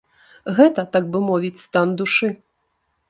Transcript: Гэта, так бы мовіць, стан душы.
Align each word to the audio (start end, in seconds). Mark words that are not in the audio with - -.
Гэта, 0.59 0.85
так 0.97 1.03
бы 1.15 1.21
мовіць, 1.27 1.63
стан 1.67 1.87
душы. 2.01 2.33